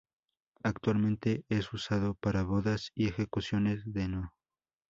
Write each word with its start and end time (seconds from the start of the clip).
Actualmente 0.63 1.45
es 1.47 1.71
usado 1.73 2.15
para 2.15 2.41
bodas 2.41 2.89
y 2.95 3.07
ejecuciones 3.07 3.83
de 3.85 4.07
nō. 4.07 4.31